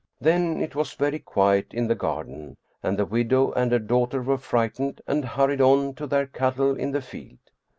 Then 0.19 0.59
it 0.63 0.73
was 0.73 0.93
very 0.93 1.19
quiet 1.19 1.75
in 1.75 1.87
the 1.87 1.93
garden, 1.93 2.57
and 2.81 2.97
the 2.97 3.05
widow 3.05 3.51
and 3.51 3.71
her 3.71 3.77
daughter 3.77 4.23
were 4.23 4.39
frightened 4.39 4.99
and 5.05 5.23
hurried 5.23 5.61
on 5.61 5.93
to 5.93 6.07
their 6.07 6.25
cattle 6.25 6.75
in 6.75 6.89
the 6.89 7.01
field. 7.03 7.37